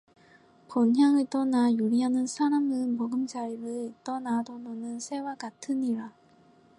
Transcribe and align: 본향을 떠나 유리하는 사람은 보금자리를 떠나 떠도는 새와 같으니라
본향을 0.69 1.25
떠나 1.25 1.71
유리하는 1.73 2.25
사람은 2.25 2.97
보금자리를 2.97 3.93
떠나 4.03 4.41
떠도는 4.41 4.99
새와 4.99 5.35
같으니라 5.35 6.11